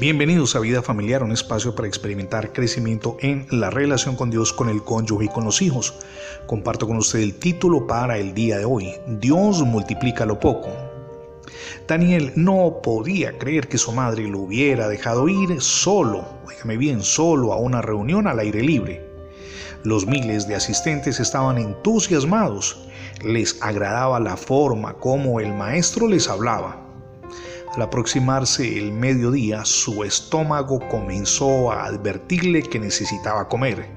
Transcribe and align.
Bienvenidos 0.00 0.56
a 0.56 0.58
Vida 0.58 0.82
Familiar, 0.82 1.22
un 1.22 1.30
espacio 1.30 1.76
para 1.76 1.86
experimentar 1.86 2.52
crecimiento 2.52 3.16
en 3.20 3.46
la 3.48 3.70
relación 3.70 4.16
con 4.16 4.28
Dios, 4.28 4.52
con 4.52 4.68
el 4.68 4.82
cónyuge 4.82 5.26
y 5.26 5.28
con 5.28 5.44
los 5.44 5.62
hijos. 5.62 5.94
Comparto 6.46 6.88
con 6.88 6.96
usted 6.96 7.20
el 7.20 7.36
título 7.36 7.86
para 7.86 8.18
el 8.18 8.34
día 8.34 8.58
de 8.58 8.64
hoy. 8.64 8.92
Dios 9.06 9.62
multiplica 9.62 10.26
lo 10.26 10.40
poco. 10.40 10.68
Daniel 11.86 12.32
no 12.34 12.80
podía 12.82 13.38
creer 13.38 13.68
que 13.68 13.78
su 13.78 13.92
madre 13.92 14.26
lo 14.26 14.40
hubiera 14.40 14.88
dejado 14.88 15.28
ir 15.28 15.60
solo, 15.60 16.24
oígame 16.44 16.76
bien, 16.76 17.00
solo 17.00 17.52
a 17.52 17.58
una 17.58 17.80
reunión 17.80 18.26
al 18.26 18.40
aire 18.40 18.62
libre. 18.62 19.08
Los 19.84 20.08
miles 20.08 20.48
de 20.48 20.56
asistentes 20.56 21.20
estaban 21.20 21.56
entusiasmados, 21.56 22.88
les 23.22 23.62
agradaba 23.62 24.18
la 24.18 24.36
forma 24.36 24.94
como 24.94 25.38
el 25.38 25.54
maestro 25.54 26.08
les 26.08 26.28
hablaba. 26.28 26.83
Al 27.76 27.82
aproximarse 27.82 28.78
el 28.78 28.92
mediodía, 28.92 29.64
su 29.64 30.04
estómago 30.04 30.78
comenzó 30.88 31.72
a 31.72 31.86
advertirle 31.86 32.62
que 32.62 32.78
necesitaba 32.78 33.48
comer. 33.48 33.88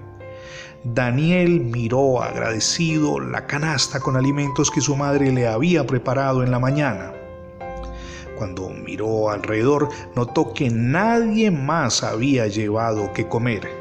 Daniel 0.83 1.59
miró 1.59 2.23
agradecido 2.23 3.19
la 3.19 3.45
canasta 3.45 3.99
con 3.99 4.15
alimentos 4.15 4.71
que 4.71 4.81
su 4.81 4.95
madre 4.95 5.31
le 5.31 5.47
había 5.47 5.85
preparado 5.85 6.43
en 6.43 6.49
la 6.49 6.57
mañana. 6.57 7.13
Cuando 8.35 8.69
miró 8.69 9.29
alrededor, 9.29 9.89
notó 10.15 10.53
que 10.53 10.71
nadie 10.71 11.51
más 11.51 12.03
había 12.03 12.47
llevado 12.47 13.13
que 13.13 13.27
comer. 13.27 13.76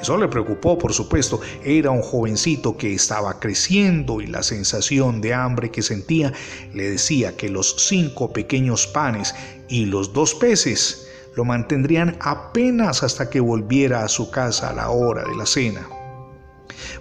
Eso 0.00 0.18
le 0.18 0.28
preocupó, 0.28 0.76
por 0.76 0.92
supuesto. 0.92 1.40
Era 1.64 1.90
un 1.90 2.02
jovencito 2.02 2.76
que 2.76 2.94
estaba 2.94 3.40
creciendo 3.40 4.20
y 4.20 4.26
la 4.26 4.42
sensación 4.42 5.20
de 5.20 5.34
hambre 5.34 5.70
que 5.70 5.82
sentía 5.82 6.32
le 6.74 6.90
decía 6.90 7.36
que 7.36 7.48
los 7.48 7.76
cinco 7.88 8.32
pequeños 8.32 8.86
panes 8.86 9.34
y 9.68 9.86
los 9.86 10.12
dos 10.12 10.34
peces 10.34 11.08
lo 11.34 11.44
mantendrían 11.44 12.16
apenas 12.20 13.02
hasta 13.02 13.28
que 13.28 13.40
volviera 13.40 14.04
a 14.04 14.08
su 14.08 14.30
casa 14.30 14.70
a 14.70 14.74
la 14.74 14.90
hora 14.90 15.24
de 15.24 15.34
la 15.34 15.46
cena. 15.46 15.88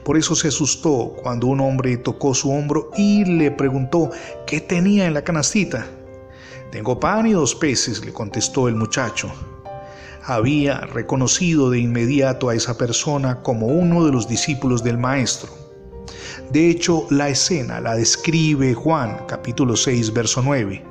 Por 0.04 0.18
eso 0.18 0.36
se 0.36 0.50
asustó 0.50 1.14
cuando 1.22 1.48
un 1.48 1.60
hombre 1.60 1.98
tocó 1.98 2.34
su 2.34 2.52
hombro 2.52 2.92
y 2.98 3.26
le 3.26 3.52
preguntó 3.52 4.12
qué 4.46 4.62
tenía 4.62 5.06
en 5.06 5.14
la 5.14 5.24
canastita. 5.24 5.88
Tengo 6.72 7.00
pan 7.00 7.28
y 7.28 7.34
dos 7.34 7.56
peces, 7.56 8.06
le 8.06 8.14
contestó 8.14 8.68
el 8.68 8.76
muchacho 8.76 9.32
había 10.26 10.82
reconocido 10.82 11.70
de 11.70 11.80
inmediato 11.80 12.50
a 12.50 12.56
esa 12.56 12.78
persona 12.78 13.44
como 13.44 13.68
uno 13.68 14.06
de 14.06 14.12
los 14.12 14.28
discípulos 14.28 14.84
del 14.84 14.98
Maestro. 14.98 15.52
De 16.52 16.70
hecho, 16.70 17.06
la 17.12 17.30
escena 17.30 17.80
la 17.80 17.96
describe 17.96 18.74
Juan 18.74 19.26
capítulo 19.28 19.76
6, 19.76 20.14
verso 20.14 20.42
9, 20.42 20.84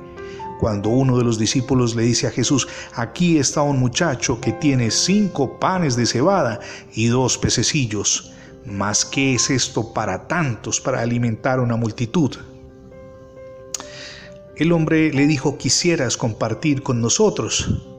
cuando 0.59 0.89
uno 0.89 1.17
de 1.17 1.25
los 1.25 1.37
discípulos 1.37 1.95
le 1.95 2.03
dice 2.03 2.27
a 2.27 2.31
Jesús, 2.31 2.67
aquí 2.93 3.37
está 3.37 3.61
un 3.61 3.79
muchacho 3.79 4.39
que 4.39 4.53
tiene 4.53 4.89
cinco 4.89 5.59
panes 5.59 5.95
de 5.95 6.05
cebada 6.05 6.61
y 6.93 7.07
dos 7.07 7.37
pececillos, 7.37 8.31
mas 8.65 9.03
¿qué 9.03 9.35
es 9.35 9.49
esto 9.49 9.93
para 9.93 10.27
tantos 10.27 10.79
para 10.79 11.01
alimentar 11.01 11.59
una 11.59 11.75
multitud? 11.75 12.37
El 14.55 14.71
hombre 14.71 15.11
le 15.11 15.27
dijo, 15.27 15.57
quisieras 15.57 16.15
compartir 16.15 16.81
con 16.81 17.01
nosotros. 17.01 17.94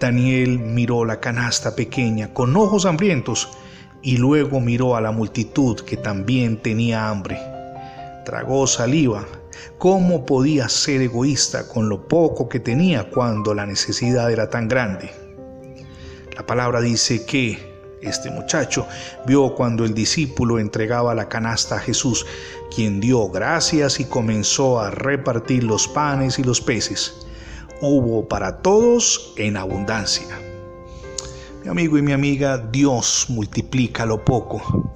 Daniel 0.00 0.58
miró 0.58 1.04
la 1.04 1.20
canasta 1.20 1.74
pequeña 1.74 2.32
con 2.34 2.56
ojos 2.56 2.86
hambrientos 2.86 3.48
y 4.02 4.18
luego 4.18 4.60
miró 4.60 4.96
a 4.96 5.00
la 5.00 5.10
multitud 5.10 5.80
que 5.80 5.96
también 5.96 6.62
tenía 6.62 7.08
hambre. 7.08 7.40
Tragó 8.24 8.66
saliva. 8.66 9.26
¿Cómo 9.78 10.24
podía 10.26 10.68
ser 10.68 11.00
egoísta 11.00 11.66
con 11.66 11.88
lo 11.88 12.06
poco 12.06 12.48
que 12.48 12.60
tenía 12.60 13.10
cuando 13.10 13.54
la 13.54 13.66
necesidad 13.66 14.30
era 14.30 14.48
tan 14.48 14.68
grande? 14.68 15.10
La 16.36 16.46
palabra 16.46 16.80
dice 16.80 17.24
que 17.24 17.74
este 18.02 18.30
muchacho 18.30 18.86
vio 19.26 19.54
cuando 19.54 19.84
el 19.84 19.94
discípulo 19.94 20.58
entregaba 20.58 21.14
la 21.14 21.28
canasta 21.28 21.76
a 21.76 21.80
Jesús, 21.80 22.26
quien 22.74 23.00
dio 23.00 23.28
gracias 23.28 23.98
y 24.00 24.04
comenzó 24.04 24.80
a 24.80 24.90
repartir 24.90 25.64
los 25.64 25.88
panes 25.88 26.38
y 26.38 26.44
los 26.44 26.60
peces 26.60 27.25
hubo 27.80 28.28
para 28.28 28.58
todos 28.58 29.32
en 29.36 29.56
abundancia. 29.56 30.38
Mi 31.62 31.70
amigo 31.70 31.98
y 31.98 32.02
mi 32.02 32.12
amiga, 32.12 32.58
Dios 32.58 33.26
multiplica 33.28 34.06
lo 34.06 34.24
poco. 34.24 34.92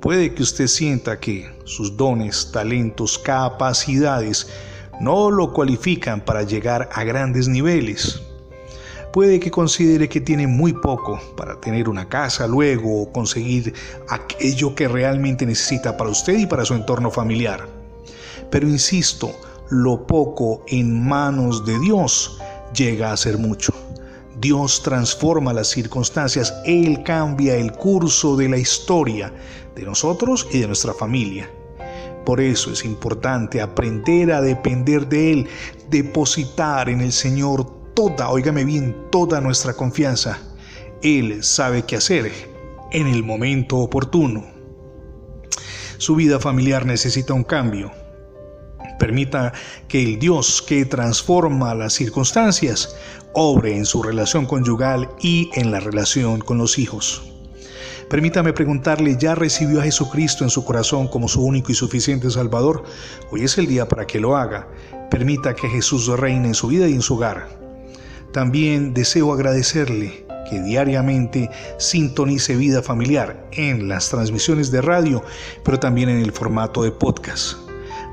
Puede 0.00 0.34
que 0.34 0.42
usted 0.42 0.66
sienta 0.66 1.20
que 1.20 1.50
sus 1.64 1.96
dones, 1.96 2.50
talentos, 2.52 3.18
capacidades 3.18 4.48
no 5.00 5.30
lo 5.30 5.52
cualifican 5.52 6.24
para 6.24 6.42
llegar 6.42 6.88
a 6.92 7.04
grandes 7.04 7.48
niveles. 7.48 8.20
Puede 9.12 9.40
que 9.40 9.50
considere 9.50 10.08
que 10.08 10.20
tiene 10.20 10.46
muy 10.46 10.72
poco 10.74 11.18
para 11.36 11.60
tener 11.60 11.88
una 11.88 12.08
casa 12.08 12.46
luego 12.46 13.02
o 13.02 13.12
conseguir 13.12 13.72
aquello 14.08 14.74
que 14.74 14.88
realmente 14.88 15.46
necesita 15.46 15.96
para 15.96 16.10
usted 16.10 16.38
y 16.38 16.46
para 16.46 16.64
su 16.64 16.74
entorno 16.74 17.10
familiar. 17.10 17.66
Pero 18.50 18.68
insisto, 18.68 19.34
lo 19.70 20.06
poco 20.06 20.62
en 20.68 21.06
manos 21.06 21.64
de 21.64 21.78
Dios 21.80 22.38
llega 22.74 23.12
a 23.12 23.16
ser 23.16 23.38
mucho. 23.38 23.72
Dios 24.38 24.82
transforma 24.82 25.52
las 25.52 25.68
circunstancias, 25.68 26.54
Él 26.64 27.02
cambia 27.02 27.56
el 27.56 27.72
curso 27.72 28.36
de 28.36 28.48
la 28.48 28.58
historia 28.58 29.32
de 29.74 29.82
nosotros 29.82 30.46
y 30.52 30.60
de 30.60 30.66
nuestra 30.66 30.92
familia. 30.92 31.50
Por 32.24 32.40
eso 32.40 32.72
es 32.72 32.84
importante 32.84 33.60
aprender 33.60 34.32
a 34.32 34.40
depender 34.40 35.08
de 35.08 35.32
Él, 35.32 35.48
depositar 35.88 36.88
en 36.88 37.00
el 37.00 37.12
Señor 37.12 37.66
toda, 37.94 38.28
óigame 38.28 38.64
bien, 38.64 38.96
toda 39.10 39.40
nuestra 39.40 39.72
confianza. 39.72 40.38
Él 41.02 41.42
sabe 41.42 41.84
qué 41.84 41.96
hacer 41.96 42.30
en 42.92 43.06
el 43.06 43.24
momento 43.24 43.78
oportuno. 43.78 44.44
Su 45.98 46.14
vida 46.14 46.38
familiar 46.40 46.84
necesita 46.84 47.32
un 47.32 47.44
cambio 47.44 47.90
Permita 48.98 49.52
que 49.88 50.02
el 50.02 50.18
Dios 50.18 50.62
que 50.62 50.84
transforma 50.84 51.74
las 51.74 51.92
circunstancias 51.92 52.96
obre 53.32 53.76
en 53.76 53.84
su 53.84 54.02
relación 54.02 54.46
conyugal 54.46 55.08
y 55.20 55.50
en 55.54 55.70
la 55.70 55.80
relación 55.80 56.40
con 56.40 56.58
los 56.58 56.78
hijos. 56.78 57.22
Permítame 58.08 58.52
preguntarle, 58.52 59.16
¿ya 59.18 59.34
recibió 59.34 59.80
a 59.80 59.84
Jesucristo 59.84 60.44
en 60.44 60.50
su 60.50 60.64
corazón 60.64 61.08
como 61.08 61.26
su 61.26 61.44
único 61.44 61.72
y 61.72 61.74
suficiente 61.74 62.30
Salvador? 62.30 62.84
Hoy 63.30 63.42
es 63.42 63.58
el 63.58 63.66
día 63.66 63.88
para 63.88 64.06
que 64.06 64.20
lo 64.20 64.36
haga. 64.36 64.68
Permita 65.10 65.54
que 65.54 65.68
Jesús 65.68 66.06
reine 66.06 66.48
en 66.48 66.54
su 66.54 66.68
vida 66.68 66.88
y 66.88 66.92
en 66.92 67.02
su 67.02 67.16
hogar. 67.16 67.48
También 68.32 68.94
deseo 68.94 69.32
agradecerle 69.32 70.24
que 70.48 70.60
diariamente 70.60 71.50
sintonice 71.78 72.54
vida 72.54 72.80
familiar 72.80 73.48
en 73.52 73.88
las 73.88 74.08
transmisiones 74.08 74.70
de 74.70 74.82
radio, 74.82 75.24
pero 75.64 75.80
también 75.80 76.08
en 76.08 76.18
el 76.18 76.30
formato 76.30 76.84
de 76.84 76.92
podcast. 76.92 77.65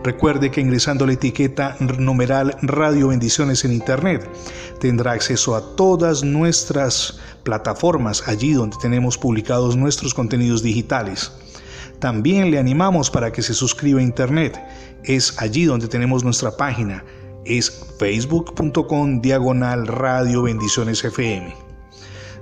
Recuerde 0.04 0.52
que 0.52 0.60
ingresando 0.60 1.06
la 1.06 1.14
etiqueta 1.14 1.78
numeral 1.80 2.58
Radio 2.62 3.08
Bendiciones 3.08 3.64
en 3.64 3.72
Internet 3.72 4.30
tendrá 4.82 5.14
acceso 5.14 5.56
a 5.56 5.78
todas 5.78 6.24
nuestras 6.24 7.20
plataformas 7.44 8.28
allí 8.28 8.52
donde 8.52 8.76
tenemos 8.82 9.18
publicados 9.18 9.78
nuestros 9.78 10.14
contenidos 10.14 10.62
digitales. 10.62 11.32
También 12.00 12.52
le 12.52 12.60
animamos 12.60 13.10
para 13.10 13.32
que 13.32 13.42
se 13.42 13.54
suscriba 13.54 14.02
a 14.02 14.04
Internet. 14.04 14.62
Es 15.06 15.42
allí 15.42 15.64
donde 15.64 15.88
tenemos 15.88 16.22
nuestra 16.26 16.52
página. 16.58 17.06
Es 17.46 17.86
facebook.com 17.98 19.22
diagonal 19.22 19.88
Radio 19.88 20.42
Bendiciones 20.42 21.02
FM. 21.02 21.56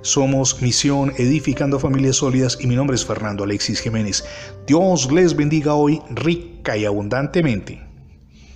Somos 0.00 0.60
Misión 0.60 1.12
Edificando 1.16 1.78
Familias 1.78 2.16
Sólidas 2.16 2.58
y 2.60 2.66
mi 2.66 2.74
nombre 2.74 2.96
es 2.96 3.06
Fernando 3.06 3.44
Alexis 3.44 3.80
Jiménez. 3.80 4.24
Dios 4.66 5.12
les 5.12 5.36
bendiga 5.36 5.74
hoy 5.74 6.02
y 6.76 6.84
abundantemente. 6.84 7.91